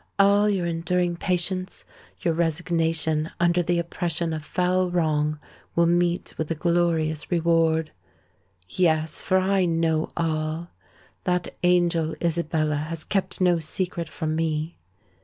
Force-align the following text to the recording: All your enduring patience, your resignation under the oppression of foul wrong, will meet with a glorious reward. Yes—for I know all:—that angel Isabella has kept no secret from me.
All 0.17 0.49
your 0.49 0.65
enduring 0.65 1.15
patience, 1.15 1.85
your 2.21 2.33
resignation 2.33 3.29
under 3.39 3.61
the 3.61 3.77
oppression 3.77 4.33
of 4.33 4.43
foul 4.43 4.89
wrong, 4.89 5.39
will 5.75 5.85
meet 5.85 6.35
with 6.39 6.49
a 6.49 6.55
glorious 6.55 7.29
reward. 7.29 7.91
Yes—for 8.67 9.37
I 9.37 9.65
know 9.65 10.11
all:—that 10.17 11.49
angel 11.61 12.15
Isabella 12.19 12.77
has 12.77 13.03
kept 13.03 13.41
no 13.41 13.59
secret 13.59 14.09
from 14.09 14.35
me. 14.35 14.79